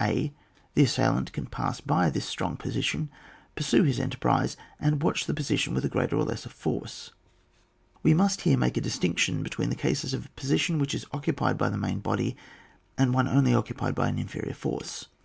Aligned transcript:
0. 0.00 0.30
The 0.74 0.84
assailant 0.84 1.32
can 1.32 1.46
pass 1.46 1.80
by 1.80 2.10
this 2.10 2.24
strong 2.24 2.56
position, 2.56 3.10
pursue 3.56 3.82
his 3.82 3.98
enterprise, 3.98 4.56
and 4.78 5.02
watch 5.02 5.26
the 5.26 5.34
position 5.34 5.74
with 5.74 5.84
a 5.84 5.88
greater 5.88 6.16
or 6.16 6.22
less 6.22 6.44
force. 6.46 7.10
We 8.04 8.14
must 8.14 8.42
here 8.42 8.56
make 8.56 8.76
a 8.76 8.80
distinction 8.80 9.42
be 9.42 9.50
tween 9.50 9.68
the 9.68 9.74
cases 9.74 10.14
of 10.14 10.26
a 10.26 10.36
position 10.36 10.78
which 10.78 10.94
is 10.94 11.06
occupied 11.10 11.58
by 11.58 11.70
the 11.70 11.76
main 11.76 11.98
body, 11.98 12.36
and 12.96 13.12
one 13.12 13.26
only 13.26 13.52
occupied 13.52 13.96
by 13.96 14.06
an 14.06 14.20
inferior 14.20 14.54
force. 14.54 15.06